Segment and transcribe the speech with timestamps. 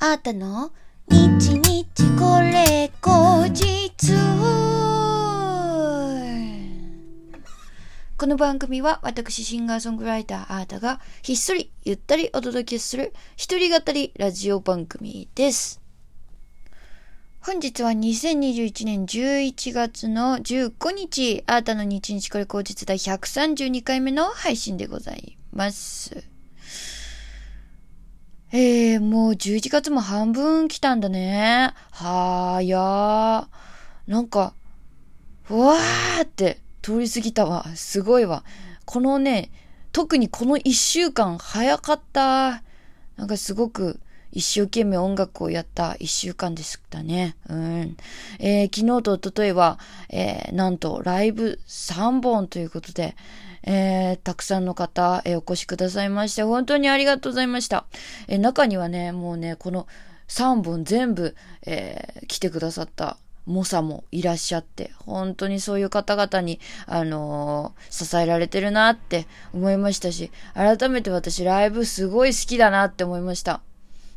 [0.00, 0.70] あーたの？
[1.08, 1.84] 日日
[2.16, 4.12] これ後日
[8.16, 15.80] この番組は私シンガーソングライターあーたがひっそりゆったりお届けする一人語りラジオ番組です。
[17.40, 26.37] 本日は2021年11月の15日、あーたの日日これ後日第132回目の配信でございます。
[28.50, 31.74] えー、もう11月も半分来たんだね。
[31.90, 33.46] はーやー。
[34.10, 34.54] なんか、
[35.50, 37.66] わーって通り過ぎたわ。
[37.76, 38.44] すごいわ。
[38.86, 39.50] このね、
[39.92, 42.62] 特にこの1週間早かった。
[43.16, 44.00] なんかすごく
[44.32, 47.36] 一生懸命音楽をやった1週間でしたね。
[47.50, 47.96] うん。
[48.38, 49.78] えー昨日と一昨日は、
[50.08, 53.14] えーなんとライブ3本ということで、
[53.70, 57.84] えーたくさんの方、えーお越しくださいまして、本当にありがとうございました。
[58.26, 59.86] えー中にはね、もうね、この
[60.28, 61.36] 3本全部、
[61.66, 73.60] えー来てくださった猛者もいらっしゃって、本当にそういう方々に、あのー支えられてるなって思いましたし、改めて私ライブすごい好きだなって思いました。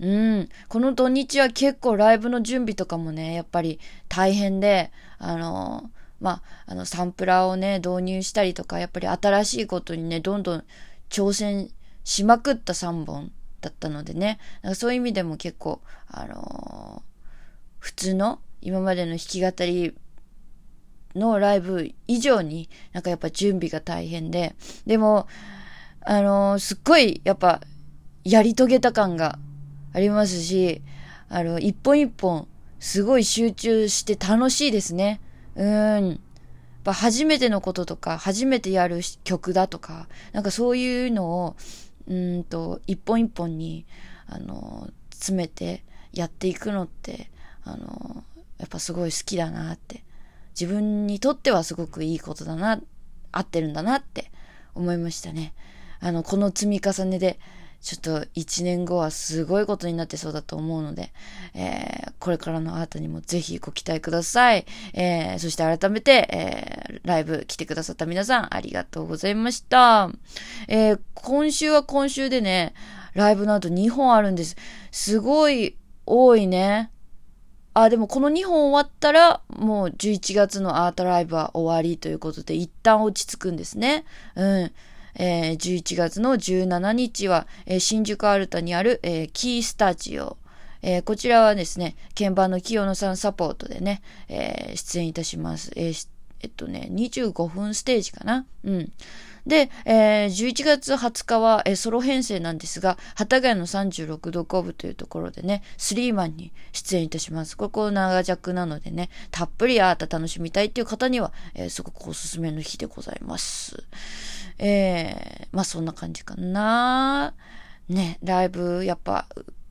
[0.00, 0.48] うん。
[0.68, 3.78] この土日は結構ライブの準備とかもね、やっぱり
[4.08, 10.64] 大変で、あの、まあ、あの、サンプラーをね、導入したりとか、やっぱり新しいことにね、どんどん
[11.10, 11.70] 挑戦
[12.04, 17.02] しまくった3本だったのでね、なんかそういう意味でも結構、あの
[17.78, 19.94] 普通の今までの弾き語り
[21.14, 24.54] のライブ以上になんかやっぱ準備が大変で、
[24.86, 25.26] でも、
[26.00, 27.60] あのすっごいやっぱ
[28.24, 29.38] やり遂げた感が
[29.92, 30.82] ありますし、
[31.28, 32.46] あの、一本一本、
[32.78, 35.20] すごい集中して楽しいですね。
[35.56, 36.20] うん。
[36.86, 41.56] ぱ初めてのこととか、初めてやる曲だとか、なんかそういうのを、
[42.06, 43.84] うんと、一本一本に、
[44.28, 47.28] あの、詰めてやっていくのって、
[47.64, 48.22] あの、
[48.58, 50.04] やっぱすごい好きだなって。
[50.58, 52.80] 自分にとってはすごくいいことだな、
[53.32, 54.30] 合ってるんだなって
[54.74, 55.54] 思いましたね。
[55.98, 57.40] あの、この積み重ねで、
[57.86, 61.12] ちょっと一年後はすごいことになってそうだと思うので、
[61.54, 64.66] えーこれからのあなたにもぜひご期待ください。
[64.92, 70.10] えーそして改めて、えーライブ来てくださった皆さんありがとうございました。
[70.66, 72.74] えー今週は今週でね、
[73.14, 74.56] ライブの後2本あるんです。
[74.90, 75.76] すごい
[76.06, 76.90] 多いね。
[77.72, 84.04] あ、でもこの2本終わったら、もう11月のアートライブは終わりということで、一旦落ち着くんですね。
[84.34, 84.72] うん。
[85.18, 90.36] えー11月の17日は、えー新宿アルタにある、えーキースタジオ。
[90.82, 95.72] えーこちらはですね、鍵盤の清野さんサポートでね、えー出演いたします。
[95.76, 96.08] えー
[96.42, 98.44] えっとね、25分ステージかな？
[98.64, 98.92] うん。
[99.46, 107.56] で、えー11月20日は、えーソロ編成なんですが、幡ヶ谷の36度5分というところでね、スリーマンに出演いたします。
[107.56, 113.84] ここ長尺なのでね、たっぷりアート楽しみたいっていう方には、えーすごくおすすめの日でございます。
[114.58, 117.34] えーまあそんな感じかな。
[117.88, 119.26] ね、ライブ、やっぱ、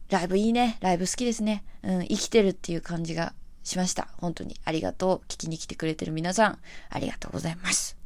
[0.09, 0.77] ライブいいね。
[0.79, 1.65] ライブ好きですね。
[1.83, 3.33] うん、生きてるっていう感じが
[3.63, 4.07] しました。
[4.17, 5.27] 本当にありがとう。
[5.27, 6.59] 聞きに来てくれてる皆さん、
[6.89, 7.97] ありがとうございます。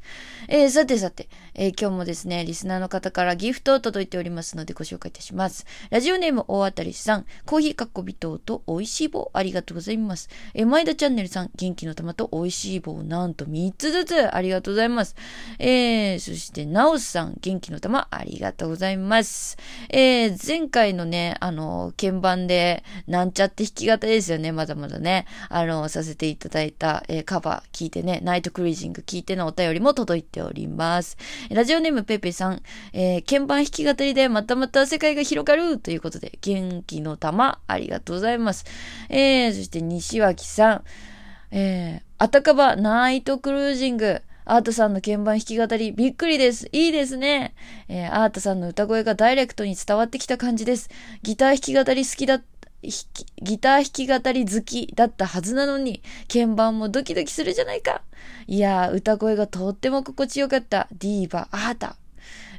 [0.47, 5.65] えーさてさて、えー今日もですね、リスナーの方からギフトを届いておりますのでご紹介いたします。
[5.89, 10.29] ラジオネーム大当たりさん、コーヒーかっこ微糖と美味しい棒ありがとうございます。
[10.53, 15.15] えー前田チャンネルさん、元気の玉と美味しい棒なんと3つずつありがとうございます。
[15.57, 19.57] えー、そして、なおさん、元気の玉ありがとうございます。
[19.89, 25.25] えー、前回のね、あの、鍵盤で、なんちゃって弾き語りですよね、まだまだね。
[25.49, 31.17] あの、させていただいた、えーカバー聞いてね、ナイトクルージング聞いてのお便りも届いております。
[31.49, 32.61] ラジオネームペペさん、
[32.93, 38.65] えー鍵盤弾き語りでまたまた世界が広がるということで、元気の玉ありがとうございます。
[39.09, 40.83] えー、そして西脇さん、
[41.51, 44.21] えー、あたかばナイトクルージング。
[44.45, 46.69] アートさんの鍵盤弾き語り、びっくりです。
[46.71, 47.53] いいですね。
[47.87, 50.89] えー、アートさんの歌声がダイレクトに伝わってきた感じです。
[51.21, 58.01] ギター弾き語り好きだっ弾きギター弾き語り好きだったはずなのに、鍵盤もドキドキするじゃないか。
[58.47, 60.87] いやー、歌声がとっても心地よかった。
[60.97, 61.97] ディーバ、アータ。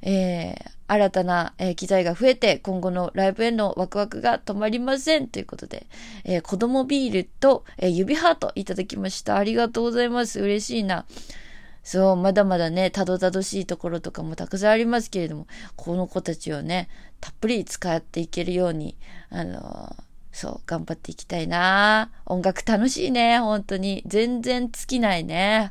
[0.02, 5.28] えー、新たな、えー機材が増えて、今後のライブへのワクワクが止まりません。
[5.28, 5.86] ということで、
[6.24, 9.36] えー子供ビールと、えー指ハートいただきました。
[9.36, 10.40] ありがとうございます。
[10.40, 11.06] 嬉しいな。
[11.82, 15.46] そう、まだまだね、たどたどしいところとかもたくさんありますけれども、
[15.76, 16.88] この子たちをね、
[17.20, 18.96] たっぷり使っていけるように、
[19.30, 20.09] あのー
[20.40, 24.02] そう、頑張っていきたいな音楽楽しいね、本当に。
[24.06, 25.70] 全然尽きないね。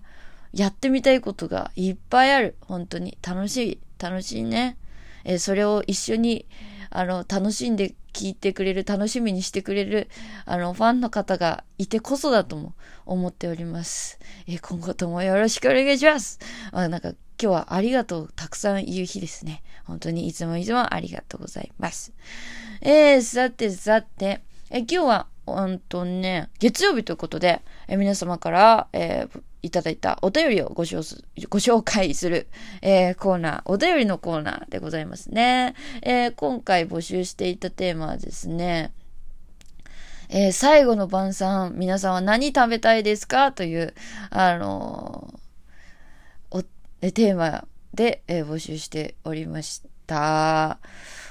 [0.54, 2.56] やってみたいことがいっぱいある。
[2.62, 3.18] 本当に。
[3.28, 3.80] 楽しい。
[3.98, 4.78] 楽しいね。
[5.24, 6.46] えそれを一緒に、
[6.92, 10.08] あの、楽しんで聞いてくれる、楽しみにしてくれる、
[10.46, 12.76] あの、ファンの方がいてこそだとも
[13.08, 14.20] 思っております。
[14.48, 16.38] え、今後ともよろしくお願いします。
[16.72, 19.64] あなんか、今日はありがとうたくさん言う日ですね。
[19.86, 22.14] 本当にいつもいつもありがとうございます。
[22.82, 32.48] えー、さてさて、え今日は、うんとね、月曜日ということで、え皆様から、えー、いただいたお便りをご紹介する、
[32.82, 35.76] えー、コーナー、お便りのコーナーでございますね。
[36.02, 38.94] えー、今回募集していたテーマはですね、
[40.30, 43.96] えー、最後の晩餐、皆さんは何食べたいですかという、
[44.30, 45.34] あの
[46.52, 50.80] お、テーマで、え募集しておりました。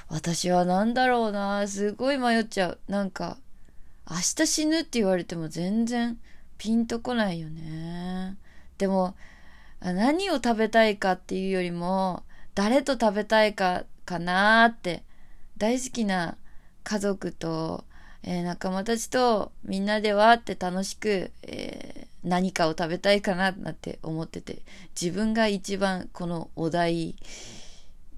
[0.09, 2.79] 私は何だろうなすごい迷っちゃう。
[2.87, 3.37] なんか、
[4.09, 6.17] 明日死ぬって言われても全然
[6.57, 8.35] ピンとこないよね。
[8.79, 9.15] でも、
[9.81, 12.23] 何を食べたいかっていうよりも、
[12.55, 15.03] 誰と食べたいかかなって、
[15.57, 16.37] 大好きな
[16.83, 17.85] 家族と、
[18.23, 24.63] えー、仲間たちとみんなでわって楽しく、えー、何かを食べたいかなって思ってて、
[24.99, 27.15] 自分が一番このお題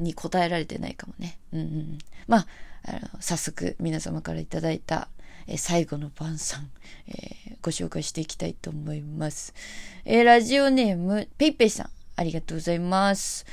[0.02, 1.38] に答えられてないかもね。
[1.54, 1.98] うんうん。
[2.28, 2.48] まあ、
[2.84, 5.08] あの早速皆様からいただいた、
[5.48, 6.70] え、最後の晩餐、
[7.08, 9.54] えー、ご紹介していきたいと思います。
[10.06, 13.46] えー、ラジオネーム、ペイペイさん、ありがとうございます。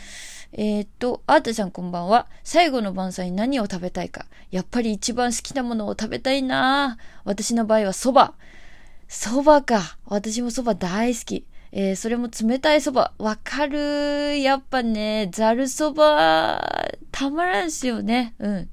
[0.53, 2.27] えっ、と、アータさんこんばんは。
[2.43, 4.27] 最後の晩餐に何を食べたいか。
[4.51, 8.33] やっぱり一番好きなものを食べたいな私の場合は蕎麦。
[9.09, 9.99] 蕎麦か。
[10.07, 11.45] 私も蕎麦大好き。
[11.73, 13.13] えー、それも冷たいそば。
[13.19, 14.41] わかる。
[14.41, 16.63] やっぱね、ざるそば、
[17.13, 18.35] たまらんすよね。
[18.39, 18.69] うん。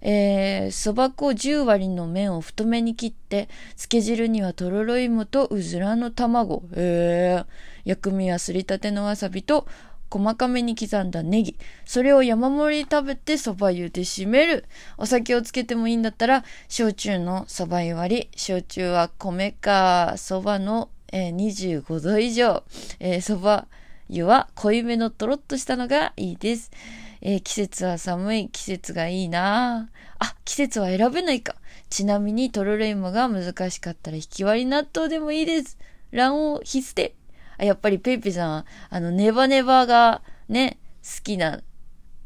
[0.00, 6.62] えー、そば粉10割の麺を太めに切って、漬け汁にはとろろ芋とうずらの卵。
[6.74, 7.46] えー、
[7.84, 9.66] 薬味はすりたてのわさびと、
[10.10, 11.56] 細かめに刻んだネギ。
[11.84, 14.64] それを山盛り食べて蕎麦湯で締める。
[14.96, 18.28] お酒をつけてもいいんだったら、焼酎の蕎麦湯割り。
[18.36, 22.64] 焼酎は米か蕎麦のえー、25度以上、
[22.98, 23.68] えー、そば
[24.08, 26.72] 湯は濃いめのとろっとしたのがいいです。
[27.20, 31.54] えー、季節は寒い季節がいいなあ、季節は選べないか。
[31.88, 35.78] ちなみにトロレイモが難しかったら引き割り納豆でもいいです。
[36.10, 37.14] 卵黄必須で。
[37.58, 41.60] あ、やっぱりペイペイさんは、あの、ネバネバがね、好きな、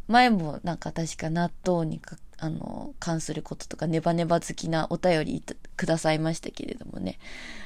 [0.07, 5.43] 前もなんか確か納豆にかあの、関することとか、ネバネバ好きなお便り
[5.77, 7.19] くださいましたけれどもね。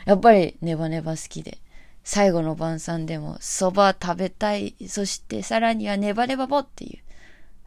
[0.07, 1.59] やっぱりネバネバ好きで、
[2.05, 6.99] 最後の晩餐でも蕎麦食べたい、そしてさらにはネバネバボっていう、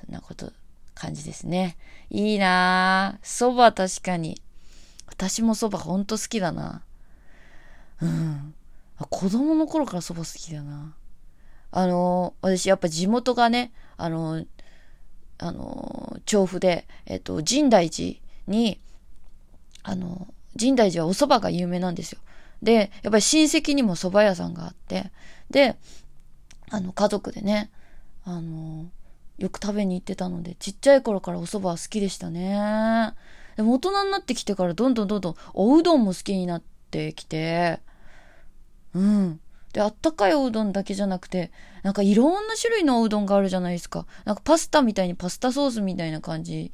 [0.04, 0.52] そんなこと、
[0.96, 1.78] 感じですね。
[2.10, 3.26] いいなぁ。
[3.26, 4.42] 蕎麦確かに。
[5.08, 6.82] 私も蕎麦ほんと好きだな。
[8.02, 8.56] うん。
[9.10, 10.96] 子供の頃から蕎麦好きだな。
[11.72, 14.46] あの、私やっぱ地元がね、あの、
[15.38, 18.18] あの、調布で、えっと、深大寺
[18.48, 18.80] に、
[19.84, 22.20] あの、深大寺はお蕎麦が有名なんですよ。
[22.62, 25.12] で、やっぱり親戚にも蕎麦屋さんがあって、
[25.50, 25.76] で、
[26.70, 27.70] あの、家族でね、
[28.24, 28.86] あの、
[29.38, 33.14] よく食べに行ってたので、ちっちゃい頃からお蕎麦は好きでしたね。
[33.58, 37.80] でも大人になってきてからどんどんどんどんおうどんも好きになってきて、
[38.94, 39.40] うん。
[39.76, 41.52] で、あったかいおうどんだけじゃなくて、
[41.84, 44.06] なんかいろんな種類のおうどんがあるじゃないですか。
[44.24, 46.72] なんかパスタみたいにパスタソースみたいな感じ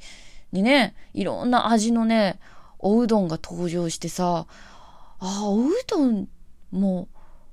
[0.52, 2.38] にね、いろんな味のね、
[2.78, 4.46] おうどんが登場してさ、
[5.18, 6.28] ああ、おうどん
[6.70, 7.08] も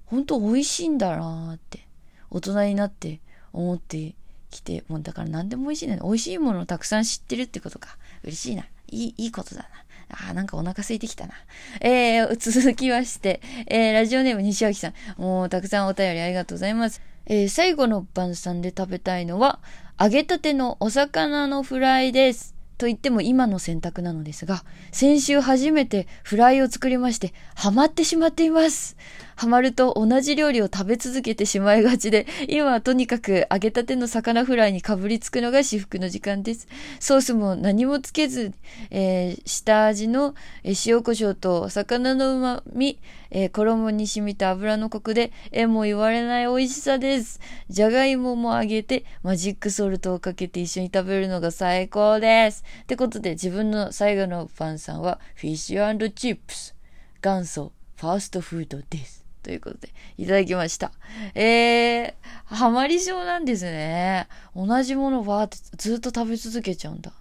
[0.06, 1.88] ほんと美味しいんだなーって、
[2.30, 3.20] 大人になって
[3.52, 4.14] 思って
[4.52, 5.98] きて、もうだから何でも美味しいね。
[6.04, 7.98] 美味しいものをたくさん知ってるってことか。
[8.24, 8.66] 嬉しいな。
[8.92, 9.68] いい、いいことだな。
[10.10, 11.34] あ、なんかお腹空いてきたな。
[11.82, 14.94] えー、続きまして、えー、ラジオネーム西脇さん。
[15.18, 17.02] もうたくさんお便りありがとうございます。
[17.26, 19.60] えー、最後の晩餐で食べたいのは、
[20.00, 22.59] 揚げたてのお魚のフライです。
[22.80, 28.96] と言っても今の選択なのですが、先週初めてフライを作りまして、ハマってしまっています。
[29.36, 36.70] ハマると同じ料理を食べ続けてしまいがちで、今はとにかく揚げたての魚フライにかぶりつくのが至福の時間です。
[37.02, 38.54] ソースも何もつけず、
[38.92, 40.34] えー、下味の
[40.64, 43.00] 塩コショウと魚の旨味、
[43.32, 47.40] えー、衣に染みた油のコクで、えもう言われない美味しさです。
[47.70, 52.64] じゃがいもも揚げて、マジックソルトをかけて一緒に食べるのが最高です。
[52.84, 56.76] ってことで自分の最後の晩餐はフィッシュチップス。
[57.22, 59.26] 元祖ファーストフードです。
[59.44, 60.92] ということで、いただきました。
[61.34, 62.14] えー、
[62.46, 64.28] ハマり症なんですね。
[64.56, 67.14] 同じものばーってずっと食べ続けちゃうんだ。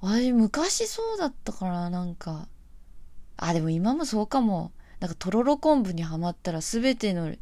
[0.00, 2.48] 私、昔そうだったから、なんか。
[3.36, 4.72] あ、でも今もそうかも。
[5.00, 7.34] なんか、とろろ昆布にはまったら、すべての、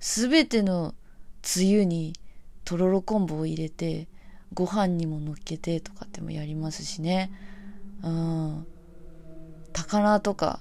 [0.00, 0.94] すべての
[1.42, 2.14] つゆに
[2.64, 4.08] とろろ昆布を入れて、
[4.52, 7.32] ご飯にも乗っけてとかってもやりますしね。
[8.02, 8.66] うん。
[9.72, 10.60] 高菜とか、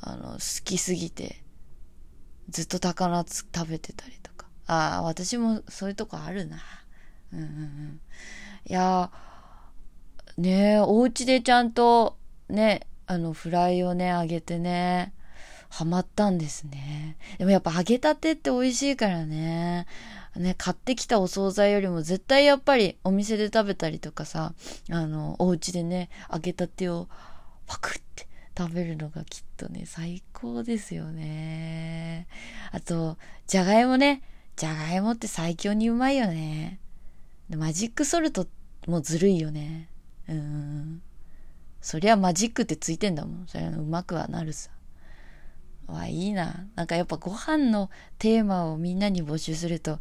[0.00, 1.44] あの、好きすぎて、
[2.48, 4.46] ずっと高菜食べてたりとか。
[4.66, 6.58] ああ、私もそういうとこあるな。
[7.32, 8.00] うんうんうん。
[8.66, 9.10] いや
[10.36, 12.16] ねえ、お家でちゃんと、
[12.48, 15.12] ね、あの、フライをね、揚げてね、
[15.70, 17.16] ハマったんですね。
[17.38, 19.86] でもやっぱ揚げたてって美味しいからね。
[20.36, 24.52] ね、買ってきたお惣菜よりも絶対やっぱりお店で食べたりとかさ、
[24.90, 27.08] あの、お家でね、揚げたてを
[27.66, 32.26] パクって食べるのがきっとね、最高ですよね。
[32.72, 34.22] あと、じゃがいもね。
[34.56, 36.80] じゃがいもって最強にうまいよね。
[37.48, 38.46] マジックソルト
[38.86, 39.88] もずるいよね。
[40.28, 41.02] うん。
[41.80, 43.46] そりゃマジックってついてんだもん。
[43.46, 44.70] そりゃうまくはなるさ。
[45.90, 46.66] わ、いいな。
[46.74, 49.98] なんかやっぱご飯のテーマをみんなに募集すると、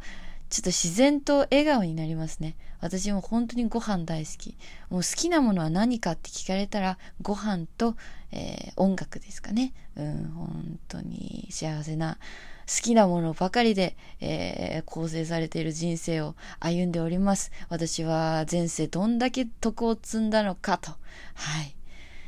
[0.50, 2.56] ちょっと自然と笑顔になりますね。
[2.82, 4.58] 私も本当にご飯大好き。
[4.90, 7.96] もう好きなものは何かって聞かれたら、ご飯と、
[8.32, 9.74] えー、音楽ですかね。
[9.96, 12.18] うん、本当に幸せな、
[12.68, 17.52] 好きなものばかりで、えー、構成されている人生を歩んでおります。
[17.70, 20.92] 私は前世どんだけ徳を積んだのかと。
[21.34, 21.76] はい。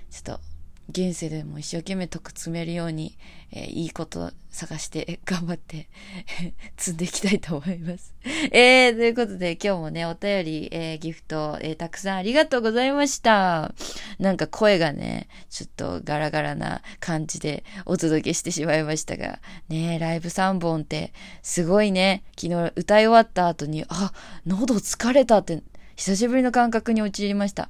[0.10, 0.51] ちょっと
[0.92, 3.18] 現世でも一生懸命得積めるように、
[3.52, 5.90] えー、いいこと探して頑張って
[6.78, 8.14] 積んでいきたいと思います。
[8.52, 13.74] えー、ということで今日もね、お便り、えー、ギフト、えー、たくさんありがとうございました。
[14.20, 24.14] なんか声がね、ちょっとガラガラな感じでお届けしてしまいましたが、ね、ライブ3本ってすごいね、昨日歌い終わった後に、あ、
[24.46, 25.64] 喉疲れたって
[25.96, 27.70] 久しぶりの感覚に陥りました。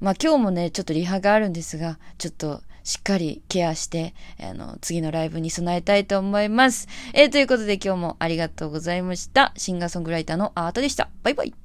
[0.00, 6.86] まあ今日もね、ちょっとリハがあるんですが、ちょっとしっかりケアして、あの、次のライブに備えたいと思います。
[7.14, 9.52] えー、ということで今日もありがとうございました。
[9.56, 11.08] シンガーソングライターのアートでした。
[11.22, 11.63] バイバイ。